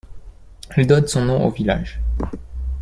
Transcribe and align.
Elle 0.75 0.87
donne 0.87 1.05
son 1.05 1.25
nom 1.25 1.45
au 1.45 1.51
village. 1.51 2.01